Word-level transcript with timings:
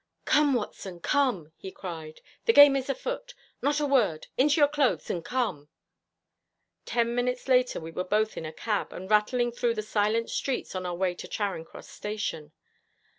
'Come, 0.25 0.55
Watson, 0.55 0.99
come!' 0.99 1.51
he 1.57 1.71
cried. 1.71 2.21
The 2.45 2.53
game 2.53 2.75
is 2.75 2.89
afoot. 2.89 3.35
Not 3.61 3.79
a 3.79 3.85
word! 3.85 4.25
Into 4.35 4.59
your 4.59 4.67
clothes 4.67 5.11
and 5.11 5.23
come!' 5.23 5.69
Ten 6.87 7.13
minutes 7.13 7.47
later 7.47 7.79
we 7.79 7.91
were 7.91 8.03
both 8.03 8.35
in 8.35 8.43
a 8.47 8.51
cab, 8.51 8.91
and 8.93 9.11
rattling 9.11 9.51
through 9.51 9.75
the 9.75 9.83
silent 9.83 10.31
streets 10.31 10.73
on 10.73 10.87
our 10.87 10.95
way 10.95 11.13
to 11.13 11.27
Charing 11.27 11.65
Cross 11.65 11.89
Station. 11.89 12.51